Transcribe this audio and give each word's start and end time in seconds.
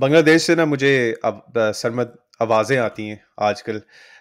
बांग्लादेश 0.00 0.42
से 0.42 0.54
ना 0.54 0.64
मुझे 0.66 0.90
अब 1.24 1.52
सरमद 1.56 2.12
आवाज़ें 2.42 2.76
आती 2.78 3.06
हैं 3.06 3.20
आजकल। 3.40 3.78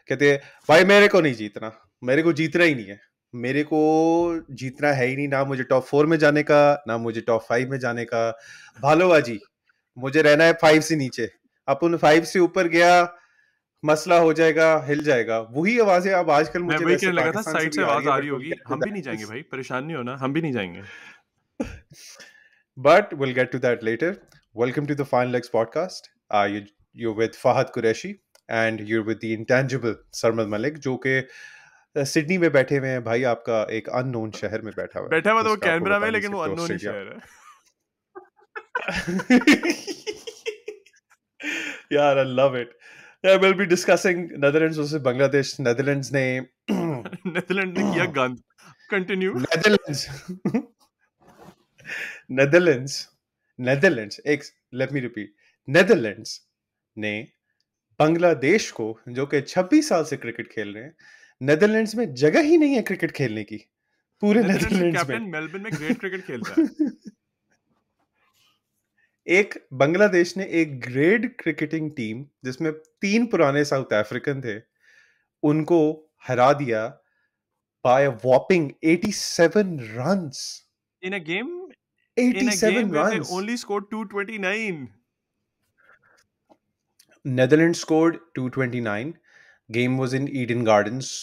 कहते 0.09 0.31
हैं 0.31 0.39
भाई 0.69 0.83
मेरे 0.83 1.07
को 1.07 1.21
नहीं 1.21 1.33
जीतना 1.33 1.71
मेरे 2.03 2.21
को 2.23 2.33
जीतना 2.33 2.63
ही 2.63 2.75
नहीं 2.75 2.85
है। 2.85 2.99
मेरे 3.33 3.63
को 3.63 3.79
जीतना 4.53 4.91
है 4.93 5.05
ही 5.07 5.15
नहीं 5.15 5.27
ना 5.27 5.43
मुझे 5.43 5.63
टॉप 5.63 5.83
फोर 5.85 6.05
में 6.05 6.17
जाने 6.17 6.43
का 6.43 6.83
ना 6.87 6.97
मुझे 6.97 7.21
टॉप 7.21 7.45
फाइव 7.49 7.71
में 7.71 7.77
जाने 7.79 8.05
का। 8.05 8.29
भालोवा 8.81 9.19
जी 9.19 9.39
मुझे 9.97 10.21
रहना 10.21 10.43
है 10.43 10.53
फाइव 10.61 10.81
से 10.81 10.95
नीचे। 10.95 11.29
अपन 11.67 11.95
फाइव 11.97 12.23
से 12.23 12.39
ऊपर 12.39 12.67
गया 12.67 12.91
मसला 13.83 14.17
हो 14.17 14.33
जाएगा 14.33 14.67
हिल 14.87 15.03
जाएगा। 15.03 15.39
वही 15.51 15.77
आवाज़ें 15.79 16.11
अब 16.13 16.29
आजकल 16.31 16.61
मुझे 16.61 16.83
वही 16.85 16.95
कहने 16.95 17.11
लगा 17.13 17.31
था 17.31 17.41
साइड 17.43 17.73
से 17.73 17.81
आवाज़ 17.81 18.07
आ 18.07 18.17
रही 18.17 18.29
होगी। 18.29 18.53
हम 18.67 18.79
भी 18.79 18.91
नहीं 18.91 19.01
जाएँगे 19.01 19.25
भाई 19.25 19.41
परेशान 19.51 19.85
नहीं 19.85 19.97
होना 19.97 20.15
हम 20.17 20.33
भी 20.33 20.41
नहीं 20.41 20.53
जाएँगे। 20.53 20.81
But 22.77 23.13
will 23.13 23.33
get 23.33 23.51
to 23.51 23.59
that 23.59 23.83
later 23.83 24.17
Welcome 24.55 24.87
to 24.87 24.95
the 24.95 25.05
Fine 25.05 25.31
Legs 25.31 25.47
podcast. 25.47 26.09
Uh, 26.31 26.47
you, 26.51 26.65
you're 26.91 27.13
with 27.13 27.33
Fahad 27.33 27.71
Qureshi 27.71 28.17
and 28.49 28.79
you're 28.79 29.03
with 29.03 29.19
the 29.21 29.31
intangible 29.31 29.95
Malik 30.11 30.49
Malik, 30.49 30.83
who's 30.83 31.23
uh, 31.95 32.03
Sydney 32.03 32.37
में 32.37 32.51
बैठे 32.51 32.77
हुए 32.77 32.89
हैं 32.89 33.03
भाई 33.03 33.23
आपका 33.23 33.61
एक 33.71 33.89
अननोन 33.89 34.31
शहर 34.31 34.61
में 34.61 34.73
बैठा 34.77 34.99
हुआ 34.99 35.09
बैठा 35.09 35.31
हुआ 35.31 35.55
कैनबरा 35.55 35.99
में 35.99 36.09
लेकिन 36.11 36.31
वो 36.31 36.39
अननोन 36.39 36.77
शहर 36.77 37.07
है 37.07 37.19
यार 41.93 42.17
I 42.17 42.25
love 42.25 42.57
it 42.57 42.77
Yeah, 43.25 43.37
we'll 43.43 43.55
be 43.59 43.65
discussing 43.67 44.19
Netherlands 44.43 44.77
versus 44.77 45.01
Bangladesh. 45.05 45.49
Netherlands 45.59 46.11
ने 46.13 46.25
Netherlands 46.71 47.77
ने 47.77 47.83
किया 47.93 48.05
गंद. 48.17 48.37
Continue. 48.93 49.33
Netherlands. 49.45 50.03
Netherlands 52.41 52.99
Netherlands. 53.59 54.19
एक 54.25 54.43
let 54.73 54.93
me 54.93 55.01
repeat. 55.01 55.29
Netherlands 55.67 56.39
ने 56.97 57.13
बांग्लादेश 57.99 58.69
को 58.71 58.87
जो 59.09 59.25
कि 59.25 59.41
26 59.41 59.89
साल 59.89 60.03
से 60.03 60.17
क्रिकेट 60.17 60.51
खेल 60.51 60.73
रहे 60.73 60.83
हैं 60.83 60.95
नेदरलैंड्स 61.41 61.95
में 61.95 62.13
जगह 62.13 62.41
ही 62.41 62.57
नहीं 62.57 62.75
है 62.75 62.81
क्रिकेट 62.81 63.11
खेलने 63.11 63.43
की 63.43 63.57
पूरे 64.21 64.43
नेदरलैंड्स 64.43 65.09
में 65.09 65.19
मेलबर्न 65.19 65.61
में 65.61 65.71
ग्रेट 65.73 65.99
क्रिकेट 65.99 66.25
खेलता 66.27 66.61
है 66.61 66.67
एक 69.27 69.53
बांग्लादेश 69.73 70.35
ने 70.37 70.45
एक 70.61 70.79
ग्रेड 70.81 71.27
क्रिकेटिंग 71.39 71.91
टीम 71.91 72.25
जिसमें 72.45 72.71
तीन 73.01 73.25
पुराने 73.25 73.63
साउथ 73.65 73.93
अफ्रीकन 73.93 74.41
थे 74.41 74.55
उनको 75.43 75.81
हरा 76.27 76.51
दिया 76.53 76.87
by 77.85 78.07
whopping 78.23 78.69
87 78.93 79.75
runs 79.97 80.39
in 81.03 81.13
a 81.13 81.19
game 81.19 81.51
87 82.19 82.43
in 82.43 82.49
a 82.49 82.81
game 82.81 82.91
runs 82.91 83.31
only 83.31 83.57
scored 83.57 83.89
229 83.91 84.89
Netherlands 87.25 87.79
scored 87.79 88.19
229 88.35 89.17
game 89.69 89.97
was 89.97 90.13
in 90.13 90.27
Eden 90.27 90.63
Gardens 90.63 91.13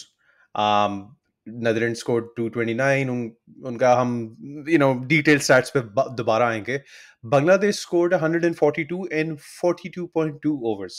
um 0.55 1.15
Netherlands 1.47 1.99
scored 1.99 2.25
229 2.37 3.09
उन, 3.09 3.31
उनका 3.65 3.93
हम 3.95 4.65
यू 4.69 4.77
नो 4.77 4.93
डिटेल 5.07 5.39
स्टैट्स 5.39 5.69
पे 5.75 5.81
दोबारा 6.15 6.47
आएँगे 6.49 6.81
बांग्लादेश 7.25 7.79
स्कोर्ड 7.81 8.13
142 8.13 9.07
इन 9.19 9.35
42.2 9.35 10.51
ओवर्स 10.71 10.97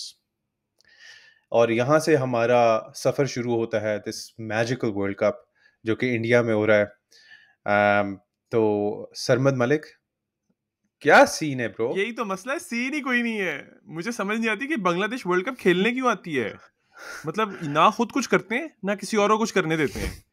और 1.53 1.73
यहाँ 1.73 1.99
से 2.07 2.17
हमारा 2.17 2.63
सफ़र 2.97 3.27
शुरू 3.35 3.55
होता 3.57 3.79
है 3.81 3.99
दिस 3.99 4.25
मैजिकल 4.55 4.89
वर्ल्ड 4.97 5.17
कप 5.19 5.45
जो 5.85 5.95
कि 5.97 6.15
इंडिया 6.15 6.43
में 6.43 6.55
हो 6.55 6.65
रहा 6.67 6.79
है 6.79 6.87
um, 7.67 8.19
तो 8.53 9.11
सरमद 9.15 9.57
मलिक, 9.57 9.87
क्या 11.03 11.25
सीन 11.25 11.61
है 11.61 11.69
ब्रो? 11.69 11.95
यही 11.97 12.13
तो 12.13 12.25
मसला 12.25 12.53
है, 12.53 12.59
सीन 12.59 12.95
ही 12.95 13.01
कोई 13.01 13.23
नहीं 13.23 13.37
है। 13.37 13.81
मुझे 13.89 14.13
समझ 14.13 14.39
नहीं 14.39 14.49
आती 14.49 14.67
कि 14.67 14.77
बांग्लादेश 14.77 15.27
वर्ल्ड 15.27 15.47
कप 15.47 15.57
खेलने 15.57 15.93
क्यों 15.93 16.11
आती 16.11 16.35
है। 16.35 16.55
मतलब 17.27 17.59
ना 17.63 17.91
खुद 17.91 18.13
कुछ 18.13 18.27
करते 18.27 18.55
हैं, 18.55 18.71
ना 18.85 18.95
किसी 18.95 19.17
और 19.17 19.37
कुछ 19.37 19.51
करने 19.51 19.77
देते 19.77 20.01
हैं। 20.01 20.25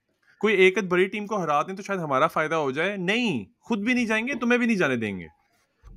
कोई 0.42 0.54
एक 0.54 0.80
बड़ी 0.90 1.06
टीम 1.06 1.26
को 1.26 1.38
हरा 1.38 1.62
दें 1.64 1.76
तो 1.76 1.84
शायद 1.84 2.00
हमारा 2.00 2.28
फ़ायदा 2.28 2.56
हो 2.56 2.72
जाए। 2.72 2.98
नहीं, 2.98 3.46
खुद 3.68 3.80
भी 3.80 3.94
नहीं 3.94 4.06
जाएँगे, 4.06 4.36
तुम्हें 4.36 4.60
भी 4.60 4.68
नहीं 4.68 4.78
जाने 4.78 4.98
देंगे। 4.98 5.28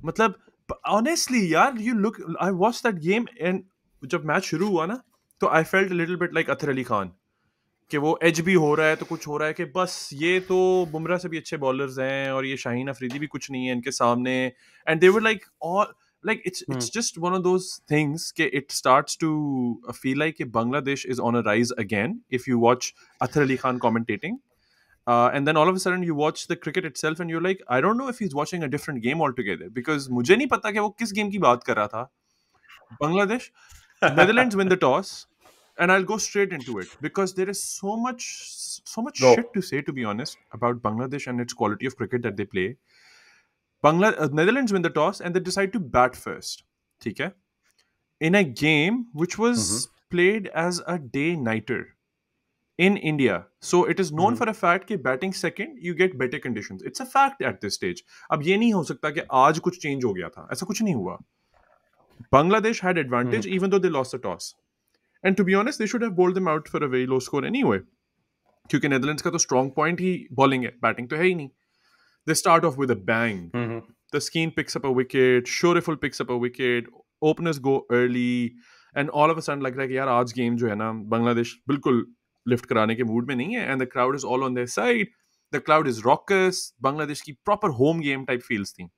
मतलब 0.05 0.39
ऑनेस्टली 0.87 1.53
यार 1.53 1.77
you 1.79 1.93
look 1.93 2.17
I 2.41 2.51
watch 2.51 2.81
that 2.85 2.95
game 2.95 3.25
and 3.41 3.63
जब 4.03 4.25
मैच 4.25 4.43
शुरू 4.43 4.67
हुआ 4.67 4.85
ना 4.85 5.01
तो 5.41 5.47
I 5.47 5.63
felt 5.63 5.91
little 5.91 6.15
bit 6.15 6.33
like 6.33 6.49
Athar 6.49 6.69
Ali 6.69 6.83
Khan. 6.83 7.11
कि 7.91 7.97
वो 7.97 8.17
एच 8.23 8.39
भी 8.47 8.53
हो 8.53 8.73
रहा 8.75 8.87
है 8.87 8.95
तो 8.95 9.05
कुछ 9.05 9.27
हो 9.27 9.37
रहा 9.37 9.47
है 9.47 9.53
कि 9.53 9.65
बस 9.75 10.09
ये 10.13 10.39
तो 10.47 10.57
बुमराह 10.91 11.17
से 11.17 11.29
भी 11.29 11.37
अच्छे 11.37 11.57
बॉलर्स 11.57 11.97
हैं 11.99 12.31
और 12.31 12.45
ये 12.45 12.57
शाहीन 12.57 12.87
अफरीदी 12.87 13.19
भी 13.19 13.27
कुछ 13.27 13.49
नहीं 13.51 13.65
है 13.65 13.73
इनके 13.73 13.91
सामने 13.91 14.35
and 14.87 14.99
they 15.01 15.09
were 15.09 15.21
like 15.21 15.45
all 15.71 15.93
it's 16.23 16.61
hmm. 16.63 16.73
it's 16.73 16.89
just 16.89 17.17
one 17.17 17.33
of 17.35 17.43
those 17.43 17.81
things 17.87 18.23
ke 18.37 18.47
it 18.59 18.73
starts 18.77 19.15
to 19.15 19.27
feel 19.99 20.17
like 20.21 20.41
Bangladesh 20.55 21.05
is 21.05 21.21
on 21.27 21.35
a 21.35 21.41
rise 21.43 21.71
again 21.83 22.15
if 22.29 22.47
you 22.47 22.59
watch 22.59 22.93
Athar 23.21 23.43
Ali 23.43 23.57
Khan 23.61 23.79
commentating 23.79 24.35
uh, 25.07 25.29
and 25.33 25.47
then 25.47 25.55
all 25.61 25.69
of 25.69 25.75
a 25.75 25.79
sudden 25.79 26.03
you 26.03 26.15
watch 26.15 26.47
the 26.47 26.57
cricket 26.65 26.85
itself 26.85 27.21
and 27.21 27.29
you're 27.29 27.41
like 27.41 27.63
I 27.69 27.79
don't 27.79 27.97
know 27.97 28.09
if 28.09 28.19
he's 28.19 28.35
watching 28.35 28.63
a 28.63 28.67
different 28.67 29.01
game 29.01 29.21
altogether 29.21 29.69
because 29.69 30.09
मुझे 30.09 30.35
नहीं 30.35 30.47
पता 30.47 30.71
कि 30.71 30.79
वो 30.79 30.89
किस 30.99 31.13
game 31.13 31.29
की 31.31 31.39
बात 31.47 31.63
कर 31.63 31.75
रहा 31.77 31.87
था 31.87 32.09
Bangladesh 33.01 33.49
Netherlands 34.01 34.55
win 34.55 34.67
the 34.67 34.77
toss 34.77 35.27
and 35.78 35.90
I'll 35.90 36.04
go 36.04 36.18
straight 36.18 36.52
into 36.52 36.78
it 36.78 36.88
because 37.00 37.34
there 37.34 37.48
is 37.48 37.62
so 37.62 37.96
much 37.96 38.26
so 38.84 39.02
much 39.02 39.20
no. 39.20 39.34
shit 39.34 39.52
to 39.54 39.62
say 39.62 39.80
to 39.82 39.92
be 39.92 40.04
honest 40.04 40.38
about 40.52 40.82
Bangladesh 40.82 41.26
and 41.26 41.40
its 41.40 41.52
quality 41.52 41.86
of 41.86 41.96
cricket 41.96 42.22
that 42.22 42.36
they 42.36 42.44
play. 42.44 42.76
Bangla- 43.84 44.18
uh, 44.18 44.28
Netherlands 44.32 44.72
win 44.72 44.82
the 44.82 44.90
toss 44.90 45.20
and 45.20 45.34
they 45.34 45.40
decide 45.40 45.72
to 45.72 45.80
bat 45.80 46.16
first. 46.16 46.64
Okay? 47.06 47.30
In 48.20 48.34
a 48.34 48.44
game 48.44 49.06
which 49.12 49.38
was 49.38 49.58
mm-hmm. 49.58 50.16
played 50.16 50.46
as 50.48 50.80
a 50.86 50.98
day 50.98 51.36
nighter 51.36 51.88
in 52.78 52.96
India. 52.96 53.46
So 53.60 53.84
it 53.84 54.00
is 54.00 54.12
known 54.12 54.34
mm-hmm. 54.34 54.36
for 54.36 54.48
a 54.48 54.54
fact 54.54 54.88
that 54.88 55.02
batting 55.02 55.32
second 55.32 55.78
you 55.80 55.94
get 55.94 56.16
better 56.18 56.38
conditions. 56.38 56.82
It's 56.82 57.00
a 57.00 57.06
fact 57.06 57.42
at 57.42 57.60
this 57.60 57.74
stage. 57.74 58.04
अब 58.30 58.42
ये 58.42 58.56
नहीं 58.56 58.72
हो 58.72 58.84
सकता 58.84 59.10
कि 59.10 59.20
आज 59.32 59.58
कुछ 59.58 59.80
change 59.86 60.04
हो 60.04 60.14
गया 60.14 60.28
था. 60.28 60.48
ऐसा 60.52 60.66
कुछ 60.66 60.82
नहीं 60.82 60.94
हुआ. 60.94 61.18
Bangladesh 62.32 62.80
had 62.80 62.96
advantage 62.96 63.44
mm-hmm. 63.44 63.54
even 63.54 63.70
though 63.70 63.78
they 63.78 63.90
lost 63.90 64.12
the 64.12 64.18
toss. 64.18 64.54
And 65.23 65.35
to 65.37 65.43
be 65.43 65.55
honest, 65.55 65.79
they 65.79 65.85
should 65.85 66.01
have 66.01 66.15
bowled 66.15 66.35
them 66.35 66.47
out 66.47 66.67
for 66.67 66.83
a 66.83 66.87
very 66.87 67.05
low 67.05 67.19
score 67.19 67.45
anyway. 67.45 67.79
Because 68.71 68.89
Netherlands' 68.89 69.21
ka 69.21 69.31
to 69.31 69.39
strong 69.39 69.71
point 69.71 69.99
is 69.99 70.27
bowling, 70.31 70.63
hai, 70.63 70.71
batting 70.81 71.07
to 71.09 71.17
hai 71.17 71.31
nahi. 71.33 71.51
They 72.25 72.33
start 72.35 72.63
off 72.63 72.77
with 72.77 72.91
a 72.91 72.95
bang. 72.95 73.51
Mm-hmm. 73.53 73.79
Taskin 74.13 74.55
picks 74.55 74.75
up 74.75 74.85
a 74.85 74.91
wicket, 74.91 75.47
Shoriful 75.47 75.97
picks 75.97 76.21
up 76.21 76.29
a 76.29 76.37
wicket, 76.37 76.85
openers 77.21 77.59
go 77.59 77.85
early, 77.91 78.53
and 78.95 79.09
all 79.09 79.31
of 79.31 79.37
a 79.37 79.41
sudden, 79.41 79.63
like, 79.63 79.75
like 79.75 79.89
yeah, 79.89 80.05
today's 80.05 80.33
game 80.33 80.57
jo 80.57 80.69
hai 80.69 80.75
na, 80.75 80.93
Bangladesh 80.93 81.53
bilkul 81.69 82.03
lift 82.45 82.67
karane 82.67 82.95
ke 82.99 83.05
mood 83.05 83.27
mein 83.27 83.39
nahi 83.39 83.57
hai, 83.57 83.65
and 83.65 83.81
the 83.81 83.87
crowd 83.87 84.15
is 84.15 84.23
all 84.23 84.43
on 84.43 84.53
their 84.53 84.67
side. 84.67 85.07
The 85.51 85.59
crowd 85.59 85.87
is 85.87 86.05
raucous. 86.05 86.73
Bangladesh 86.81 87.23
ki 87.23 87.37
proper 87.43 87.71
home 87.71 88.01
game 88.01 88.25
type 88.25 88.43
feels 88.43 88.71
thing. 88.71 88.91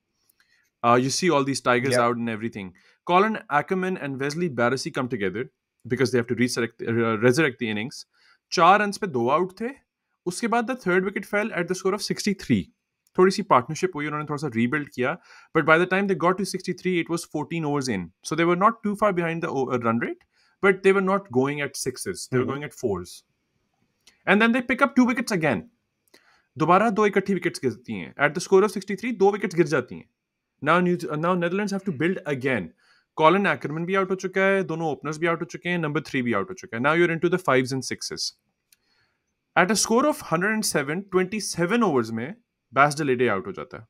Uh, 0.83 0.95
you 0.95 1.09
see 1.09 1.29
all 1.29 1.43
these 1.43 1.61
tigers 1.61 1.95
out 1.95 2.17
and 2.17 2.29
everything. 2.29 2.73
Colin 3.05 3.39
Ackerman 3.49 3.97
and 3.97 4.19
Wesley 4.19 4.49
Barresi 4.49 4.93
come 4.93 5.07
together. 5.07 5.49
Because 5.84 6.12
they 6.12 6.18
have 6.18 6.26
to 6.26 6.34
resurrect 6.34 6.86
resurrect 7.24 7.62
the 7.62 7.72
innings. 7.74 8.04
चार 8.52 8.80
run 8.80 8.92
पे 9.00 9.06
दो 9.06 9.28
out 9.30 9.52
थे 9.60 9.68
उसके 10.26 10.48
बाद 10.48 10.70
the 10.70 10.78
third 10.86 11.04
wicket 11.04 11.24
fell 11.24 11.52
at 11.58 11.68
the 11.70 11.72
score 11.72 11.94
of 11.94 12.00
63 12.02 12.62
थोड़ी 13.18 13.30
सी 13.30 13.42
partnership 13.42 13.90
हुई 13.94 14.06
उन्होंने 14.06 14.24
थोड़ा 14.24 14.36
सा 14.38 14.50
रीबिल्ड 14.54 14.88
किया 14.94 15.12
but 15.56 15.64
by 15.64 15.78
the 15.78 15.88
time 15.90 16.06
they 16.06 16.14
got 16.24 16.38
to 16.38 16.44
63 16.44 16.94
it 17.00 17.10
was 17.10 17.26
14 17.36 17.64
overs 17.64 17.88
in 17.88 18.10
so 18.24 18.36
they 18.36 18.44
were 18.44 18.56
not 18.56 18.82
too 18.84 18.94
far 18.94 19.12
behind 19.12 19.44
the 19.44 19.80
run 19.86 20.00
rate 20.02 20.24
but 20.62 20.82
they 20.82 20.92
were 20.92 21.02
not 21.02 21.30
going 21.32 21.60
at 21.60 21.76
sixes 21.76 22.28
they 22.32 22.38
were 22.38 22.44
going 22.44 22.64
at 22.64 22.74
fours 22.74 23.22
and 24.26 24.40
then 24.42 24.52
they 24.52 24.60
pick 24.68 24.82
up 24.82 24.94
two 24.96 25.06
wickets 25.06 25.32
again 25.32 25.62
दोबारा 26.56 26.90
दो 26.90 27.06
इकट्ठी 27.06 27.34
wickets 27.34 27.60
गिरती 27.62 27.94
हैं 27.94 28.14
eight 28.24 28.34
the 28.34 28.38
score 28.38 28.64
of 28.64 28.70
63 28.70 29.16
दो 29.18 29.30
wickets 29.32 29.56
गिर 29.56 29.66
जाती 29.66 29.94
हैं 29.94 30.08
now 30.62 31.16
now 31.16 31.34
Netherlands 31.34 31.72
have 31.72 31.82
to 31.86 31.92
build 31.98 32.18
again 32.26 32.70
Colin 33.16 33.46
Ackermann 33.46 33.84
भी 33.86 33.94
आउट 33.94 34.10
हो 34.10 34.16
चुका 34.24 34.44
है 34.52 34.62
दोनों 34.72 34.90
ओपनर्स 34.92 35.18
भी 35.18 35.26
आउट 35.26 35.40
हो 35.40 35.46
चुके 35.50 35.68
हैं 35.68 35.78
नंबर 35.78 36.00
थ्री 36.08 36.22
भी 36.22 36.32
आउट 36.40 36.50
हो 36.50 36.54
चुका 36.54 36.76
है 36.76 36.82
now 36.82 36.96
you're 36.96 37.12
in 37.12 37.18
to 37.18 37.28
the 37.28 37.36
five 37.46 37.68
and 37.72 37.82
sixes 37.82 38.32
at 39.58 39.70
a 39.70 39.74
score 39.84 40.06
of 40.06 40.22
hundred 40.32 40.52
and 40.52 40.64
seven 40.70 41.00
twenty 41.12 41.40
seven 41.50 41.82
overs 41.82 42.10
में 42.20 42.26
बैस 42.72 42.98
डलेडे 42.98 43.28
आउट 43.36 43.46
हो 43.46 43.52
जाता 43.60 43.78
है 43.78 43.86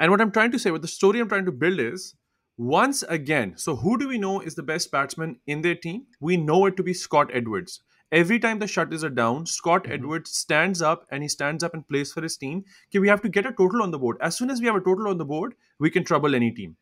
and 0.00 0.12
what 0.12 0.20
I'm 0.20 0.30
trying 0.30 0.52
to 0.52 0.58
say 0.58 0.78
the 0.78 0.86
story 0.96 1.20
I'm 1.20 1.28
trying 1.28 1.46
to 1.46 1.52
build 1.66 1.80
is 1.92 2.12
once 2.60 3.02
again, 3.04 3.52
so 3.56 3.74
who 3.74 3.96
do 3.96 4.06
we 4.06 4.18
know 4.18 4.40
is 4.40 4.54
the 4.54 4.62
best 4.62 4.90
batsman 4.92 5.36
in 5.46 5.62
their 5.62 5.74
team? 5.74 6.02
We 6.20 6.36
know 6.36 6.66
it 6.66 6.76
to 6.76 6.82
be 6.82 6.92
Scott 6.92 7.30
Edwards. 7.32 7.80
Every 8.12 8.38
time 8.38 8.58
the 8.58 8.66
shutters 8.66 9.02
are 9.02 9.08
down, 9.08 9.46
Scott 9.46 9.84
mm-hmm. 9.84 9.92
Edwards 9.94 10.30
stands 10.30 10.82
up 10.82 11.06
and 11.10 11.22
he 11.22 11.28
stands 11.28 11.64
up 11.64 11.72
and 11.72 11.88
plays 11.88 12.12
for 12.12 12.20
his 12.20 12.36
team. 12.36 12.64
Okay, 12.90 12.98
we 12.98 13.08
have 13.08 13.22
to 13.22 13.30
get 13.30 13.46
a 13.46 13.52
total 13.52 13.82
on 13.82 13.92
the 13.92 13.98
board. 13.98 14.18
As 14.20 14.36
soon 14.36 14.50
as 14.50 14.60
we 14.60 14.66
have 14.66 14.76
a 14.76 14.80
total 14.80 15.08
on 15.08 15.16
the 15.16 15.24
board, 15.24 15.54
we 15.78 15.88
can 15.88 16.04
trouble 16.04 16.34
any 16.34 16.50
team. 16.50 16.76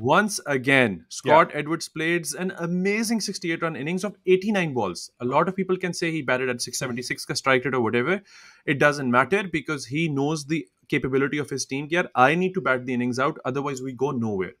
Once 0.00 0.38
again, 0.46 1.04
Scott 1.08 1.50
yeah. 1.50 1.58
Edwards 1.58 1.88
played 1.88 2.24
an 2.38 2.52
amazing 2.58 3.20
68 3.20 3.62
run 3.62 3.74
innings 3.74 4.04
of 4.04 4.16
89 4.26 4.72
balls. 4.72 5.10
A 5.18 5.24
lot 5.24 5.48
of 5.48 5.56
people 5.56 5.76
can 5.76 5.92
say 5.92 6.12
he 6.12 6.22
batted 6.22 6.48
at 6.48 6.62
676 6.62 7.24
ka 7.24 7.34
strike 7.34 7.64
rate 7.64 7.74
or 7.74 7.80
whatever. 7.80 8.22
It 8.64 8.78
doesn't 8.78 9.10
matter 9.10 9.42
because 9.42 9.86
he 9.86 10.08
knows 10.08 10.44
the 10.44 10.68
capability 10.88 11.38
of 11.38 11.50
his 11.50 11.66
team. 11.66 11.88
Yeah, 11.90 12.04
I 12.14 12.36
need 12.36 12.54
to 12.54 12.60
bat 12.60 12.86
the 12.86 12.94
innings 12.94 13.18
out, 13.18 13.40
otherwise, 13.44 13.82
we 13.82 13.92
go 13.92 14.12
nowhere. 14.12 14.52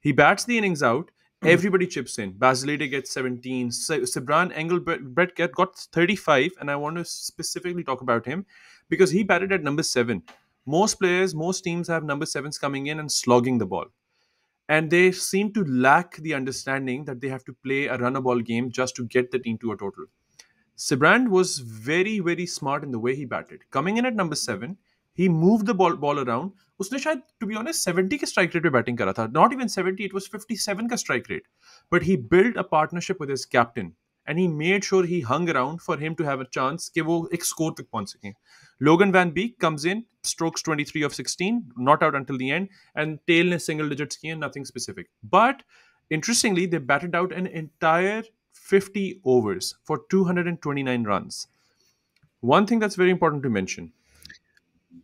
He 0.00 0.12
bats 0.12 0.44
the 0.46 0.56
innings 0.56 0.82
out. 0.82 1.10
Hmm. 1.42 1.48
Everybody 1.48 1.86
chips 1.86 2.18
in. 2.18 2.32
Bas 2.38 2.62
de 2.62 2.68
Leede 2.68 2.90
gets 2.90 3.12
17. 3.12 3.70
Si- 3.70 4.06
Sybrand 4.14 4.56
Engelbrecht 4.56 5.36
get, 5.36 5.52
got 5.52 5.76
35. 5.76 6.52
And 6.58 6.70
I 6.70 6.76
want 6.76 6.96
to 6.96 7.04
specifically 7.04 7.84
talk 7.84 8.00
about 8.00 8.24
him 8.24 8.46
because 8.88 9.10
he 9.10 9.24
batted 9.24 9.52
at 9.52 9.62
number 9.62 9.82
seven. 9.82 10.22
Most 10.64 10.94
players, 10.94 11.34
most 11.34 11.60
teams 11.60 11.86
have 11.88 12.02
number 12.02 12.24
sevens 12.24 12.56
coming 12.56 12.86
in 12.86 12.98
and 12.98 13.12
slogging 13.12 13.58
the 13.58 13.66
ball 13.66 13.88
and 14.76 14.94
they 14.94 15.06
seem 15.20 15.52
to 15.54 15.64
lack 15.84 16.16
the 16.26 16.32
understanding 16.34 17.04
that 17.06 17.20
they 17.20 17.30
have 17.30 17.44
to 17.44 17.54
play 17.68 17.78
a 17.86 17.96
runner 18.02 18.20
ball 18.26 18.42
game 18.50 18.70
just 18.78 18.96
to 18.96 19.06
get 19.14 19.30
the 19.32 19.40
team 19.46 19.58
to 19.58 19.72
a 19.72 19.76
total. 19.76 20.04
Sybrand 20.78 21.28
was 21.28 21.58
very 21.88 22.18
very 22.28 22.46
smart 22.46 22.84
in 22.84 22.92
the 22.96 23.00
way 23.06 23.14
he 23.16 23.24
batted. 23.32 23.64
Coming 23.78 23.98
in 24.02 24.10
at 24.10 24.20
number 24.20 24.38
seven, 24.42 24.76
he 25.18 25.28
moved 25.28 25.66
the 25.66 25.78
ball 25.82 25.96
ball 26.06 26.26
around. 26.26 26.52
उसने 26.80 26.98
शायद 26.98 27.22
to 27.40 27.46
be 27.46 27.54
honest 27.54 27.88
70 27.88 28.18
के 28.18 28.26
strike 28.26 28.54
rate 28.54 28.62
पे 28.62 28.70
batting 28.76 28.98
करा 28.98 29.12
था 29.18 29.26
not 29.32 29.52
even 29.52 29.68
70 29.68 30.00
it 30.04 30.14
was 30.14 30.28
57 30.34 30.88
का 30.90 30.96
strike 31.02 31.24
rate 31.30 31.42
but 31.92 32.02
he 32.02 32.16
build 32.30 32.56
a 32.58 32.62
partnership 32.70 33.20
with 33.20 33.30
his 33.30 33.44
captain 33.56 33.92
and 34.27 34.39
he 34.39 34.47
made 34.47 34.83
sure 34.83 35.05
he 35.05 35.21
hung 35.21 35.49
around 35.49 35.81
for 35.81 35.97
him 35.97 36.15
to 36.15 36.23
have 36.23 36.39
a 36.39 36.45
chance 36.45 36.89
कि 36.89 37.01
वो 37.01 37.29
एक 37.33 37.43
score 37.43 37.71
तक 37.71 37.87
पहुंच 37.93 38.09
सके. 38.09 38.33
Logan 38.81 39.11
Van 39.11 39.31
Beek 39.31 39.57
comes 39.59 39.85
in, 39.85 40.03
strokes 40.23 40.61
23 40.61 41.03
of 41.03 41.13
16, 41.13 41.71
not 41.77 42.03
out 42.03 42.15
until 42.15 42.37
the 42.37 42.51
end, 42.51 42.69
and 42.95 43.19
tail 43.27 43.45
ने 43.45 43.59
single 43.59 43.89
digits 43.89 44.17
किए, 44.17 44.37
nothing 44.37 44.65
specific. 44.65 45.09
But 45.23 45.63
interestingly, 46.09 46.65
they 46.65 46.77
batted 46.77 47.15
out 47.15 47.31
an 47.31 47.47
entire 47.47 48.23
50 48.53 49.21
overs 49.25 49.75
for 49.83 50.01
229 50.09 51.03
runs. 51.03 51.47
One 52.41 52.65
thing 52.65 52.79
that's 52.79 52.95
very 52.95 53.11
important 53.11 53.43
to 53.43 53.49
mention 53.49 53.93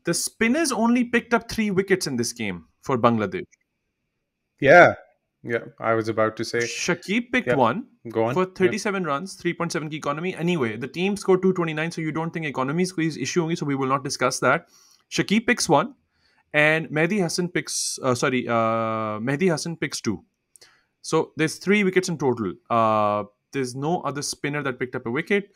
the 0.03 0.13
spinners 0.13 0.71
only 0.71 1.03
picked 1.03 1.33
up 1.33 1.49
three 1.49 1.69
wickets 1.69 2.07
in 2.07 2.15
this 2.15 2.33
game 2.33 2.65
for 2.81 2.97
Bangladesh. 2.97 3.45
Yeah. 4.59 4.95
Yeah. 5.45 5.63
I 5.79 5.93
was 5.99 6.09
about 6.13 6.35
to 6.39 6.45
say. 6.47 6.59
Shakib 6.71 7.31
picked 7.35 7.47
Yeah. 7.51 7.59
one 7.61 7.79
Go 8.15 8.25
on. 8.25 8.35
for 8.39 8.43
Yeah. 8.43 8.53
37 8.59 9.07
runs, 9.11 9.35
3.7 9.41 9.89
ki 9.93 9.97
economy. 10.01 10.33
Anyway, 10.43 10.69
the 10.83 10.89
team 10.97 11.15
scored 11.23 11.41
229, 11.45 11.91
so 11.95 12.03
you 12.07 12.11
don't 12.17 12.37
think 12.37 12.49
economy 12.49 12.83
is 12.89 12.93
कोई 12.99 13.07
issue 13.27 13.41
होंगी, 13.41 13.57
so 13.61 13.65
we 13.71 13.79
will 13.83 13.93
not 13.93 14.03
discuss 14.09 14.39
that. 14.47 14.67
Shakib 15.19 15.47
picks 15.47 15.69
one, 15.75 15.89
and 16.53 16.91
Mehdi 16.99 17.21
Hassan 17.23 17.49
picks, 17.57 17.79
uh, 18.03 18.13
sorry, 18.23 18.43
uh, 18.59 19.19
Mehdi 19.31 19.49
Hassan 19.55 19.77
picks 19.85 20.01
two. 20.09 20.15
So 21.01 21.23
there's 21.41 21.57
three 21.65 21.83
wickets 21.89 22.13
in 22.13 22.17
total. 22.23 22.53
Uh, 22.79 23.23
there's 23.57 23.75
no 23.75 23.93
other 24.11 24.21
spinner 24.21 24.61
that 24.69 24.79
picked 24.83 24.95
up 25.01 25.11
a 25.13 25.17
wicket. 25.19 25.51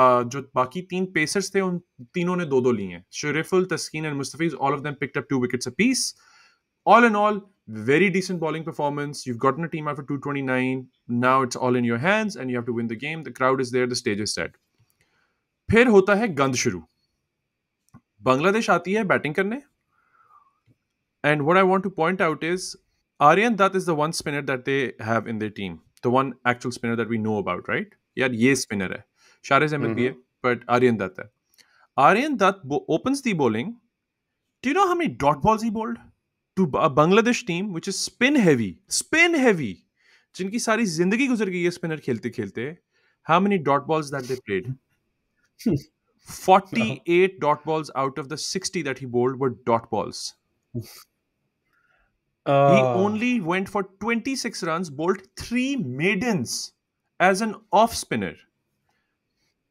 Uh, 0.00 0.22
जो 0.32 0.40
बाकी 0.54 0.80
तीन 0.90 1.06
pacers 1.14 1.54
थे 1.54 1.60
उन 1.60 1.80
तीनों 2.14 2.34
ने 2.36 2.44
दो 2.50 2.60
दो 2.66 2.72
लिए 2.72 2.86
हैं 2.88 3.04
Shoriful 3.20 3.64
Taskin 3.70 4.04
and 4.06 4.14
Mustafiz 4.16 4.54
all 4.66 4.74
of 4.74 4.80
them 4.80 4.94
picked 5.00 5.18
up 5.20 5.26
two 5.32 5.38
wickets 5.44 5.70
apiece 5.70 6.02
all 6.86 7.06
in 7.08 7.16
all 7.20 7.40
very 7.88 8.10
decent 8.10 8.40
bowling 8.40 8.64
performance 8.64 9.26
you've 9.26 9.42
gotten 9.44 9.64
a 9.64 9.68
team 9.74 9.88
out 9.88 9.96
for 9.96 10.02
229 10.02 10.86
now 11.24 11.34
it's 11.42 11.56
all 11.56 11.76
in 11.80 11.84
your 11.84 11.98
hands 12.04 12.36
and 12.36 12.50
you 12.50 12.56
have 12.56 12.66
to 12.66 12.76
win 12.78 12.88
the 12.92 13.00
game 13.04 13.22
the 13.28 13.34
crowd 13.40 13.60
is 13.64 13.70
there 13.76 13.86
the 13.94 14.00
stage 14.04 14.22
is 14.26 14.34
set 14.40 14.56
फिर 15.72 15.88
होता 15.96 16.14
है 16.20 16.28
गंद 16.34 16.54
शुरू 16.60 16.82
बांग्लादेश 18.28 18.70
आती 18.70 18.92
है 18.92 19.04
batting 19.10 19.34
करने 19.34 19.60
and 21.24 21.42
what 21.46 21.58
I 21.60 21.62
want 21.68 21.84
to 21.86 21.90
point 21.90 22.20
out 22.26 22.44
is 22.48 22.66
Aryan 23.20 23.56
Dutt 23.56 23.74
is 23.80 23.86
the 23.86 23.94
one 23.94 24.12
spinner 24.18 24.40
that 24.50 24.64
they 24.64 24.92
have 25.08 25.26
in 25.26 25.38
their 25.38 25.50
team. 25.50 25.80
The 26.02 26.10
one 26.10 26.30
actual 26.52 26.72
spinner 26.72 26.96
that 27.00 27.10
we 27.14 27.18
know 27.18 27.36
about, 27.40 27.68
right? 27.68 27.90
Yeah, 28.20 28.28
ये 28.44 28.54
spinner 28.60 28.88
है. 28.92 29.02
Shariz 29.48 29.74
Ahmed 29.78 29.94
भी 29.96 30.04
है, 30.04 30.14
but 30.46 30.64
Aryan 30.76 30.96
Dutt 31.02 31.18
है. 31.22 31.26
Aryan 32.06 32.38
Dutt 32.44 32.62
bo- 32.64 32.84
opens 32.88 33.22
the 33.26 33.34
bowling. 33.42 33.74
Do 34.62 34.70
you 34.70 34.74
know 34.78 34.86
how 34.92 34.94
many 34.94 35.10
dot 35.26 35.42
balls 35.42 35.62
he 35.62 35.70
bowled? 35.70 35.98
To 36.56 36.64
a 36.74 36.90
Bangladesh 36.90 37.46
team 37.46 37.72
which 37.72 37.88
is 37.88 37.98
spin 37.98 38.34
heavy. 38.36 38.70
Spin 38.88 39.34
heavy. 39.34 39.72
जिनकी 40.36 40.58
सारी 40.62 40.84
जिंदगी 40.86 41.26
गुजर 41.28 41.48
गई 41.50 41.62
है 41.62 41.70
स्पिनर 41.76 42.00
खेलते 42.00 42.30
खेलते 42.30 42.66
how 43.30 43.38
many 43.44 43.56
dot 43.68 43.86
balls 43.86 44.10
that 44.16 44.28
they 44.28 44.36
played 44.48 44.68
48 46.34 47.40
dot 47.40 47.64
balls 47.64 47.90
out 48.02 48.18
of 48.22 48.28
the 48.28 48.36
60 48.42 48.82
that 48.88 48.98
he 48.98 49.06
bowled 49.16 49.40
were 49.44 49.50
dot 49.70 49.90
balls 49.96 50.20
he 50.74 50.84
Uh, 52.46 52.94
only 52.98 53.30
went 53.48 53.68
for 53.72 53.80
26 54.02 54.62
runs, 54.66 54.88
bowled 55.00 55.18
three 55.40 55.76
maidens 55.98 56.54
as 57.26 57.42
an 57.46 57.50
off 57.80 57.94
spinner. 57.94 58.30